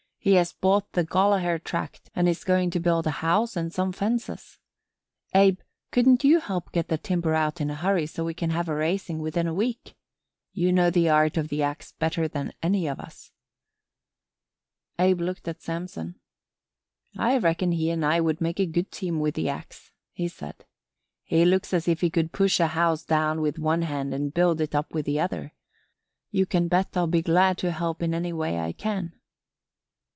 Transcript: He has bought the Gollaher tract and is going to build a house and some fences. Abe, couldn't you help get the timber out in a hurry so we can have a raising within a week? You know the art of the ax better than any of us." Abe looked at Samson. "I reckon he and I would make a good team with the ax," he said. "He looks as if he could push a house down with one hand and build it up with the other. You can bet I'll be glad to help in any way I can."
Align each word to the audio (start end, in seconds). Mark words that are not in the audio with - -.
He 0.23 0.33
has 0.33 0.53
bought 0.53 0.91
the 0.91 1.03
Gollaher 1.03 1.57
tract 1.57 2.11
and 2.15 2.29
is 2.29 2.43
going 2.43 2.69
to 2.69 2.79
build 2.79 3.07
a 3.07 3.25
house 3.25 3.55
and 3.55 3.73
some 3.73 3.91
fences. 3.91 4.59
Abe, 5.33 5.61
couldn't 5.89 6.23
you 6.23 6.39
help 6.39 6.71
get 6.71 6.89
the 6.89 6.99
timber 6.99 7.33
out 7.33 7.59
in 7.59 7.71
a 7.71 7.75
hurry 7.75 8.05
so 8.05 8.23
we 8.23 8.35
can 8.35 8.51
have 8.51 8.69
a 8.69 8.75
raising 8.75 9.17
within 9.17 9.47
a 9.47 9.53
week? 9.55 9.95
You 10.53 10.71
know 10.71 10.91
the 10.91 11.09
art 11.09 11.37
of 11.37 11.47
the 11.47 11.63
ax 11.63 11.93
better 11.93 12.27
than 12.27 12.53
any 12.61 12.85
of 12.87 12.99
us." 12.99 13.31
Abe 14.99 15.21
looked 15.21 15.47
at 15.47 15.63
Samson. 15.63 16.19
"I 17.17 17.39
reckon 17.39 17.71
he 17.71 17.89
and 17.89 18.05
I 18.05 18.21
would 18.21 18.41
make 18.41 18.59
a 18.59 18.67
good 18.67 18.91
team 18.91 19.19
with 19.21 19.33
the 19.33 19.49
ax," 19.49 19.91
he 20.11 20.27
said. 20.27 20.65
"He 21.23 21.45
looks 21.45 21.73
as 21.73 21.87
if 21.87 22.01
he 22.01 22.11
could 22.11 22.31
push 22.31 22.59
a 22.59 22.67
house 22.67 23.03
down 23.03 23.41
with 23.41 23.57
one 23.57 23.81
hand 23.81 24.13
and 24.13 24.31
build 24.31 24.61
it 24.61 24.75
up 24.75 24.93
with 24.93 25.07
the 25.07 25.19
other. 25.19 25.53
You 26.29 26.45
can 26.45 26.67
bet 26.67 26.95
I'll 26.95 27.07
be 27.07 27.23
glad 27.23 27.57
to 27.57 27.71
help 27.71 28.03
in 28.03 28.13
any 28.13 28.33
way 28.33 28.59
I 28.59 28.71
can." 28.71 29.13